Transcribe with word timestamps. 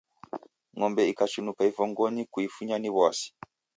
Ng'ombe 0.75 1.01
ikachunuka 1.11 1.61
ivongoyi, 1.69 2.21
kuifunya 2.31 2.75
ni 2.79 2.89
w'asi. 2.95 3.27